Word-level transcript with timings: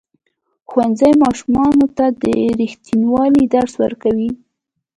ښوونځی 0.69 1.11
ماشومانو 1.23 1.85
ته 1.97 2.05
د 2.21 2.23
ریښتینولۍ 2.59 3.45
درس 3.55 3.73
ورکوي. 3.83 4.29